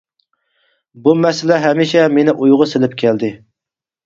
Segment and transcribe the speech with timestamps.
[1.03, 3.31] بۇ مەسىلە ھەمىشە مېنى ئويغا سېلىپ كەلدى.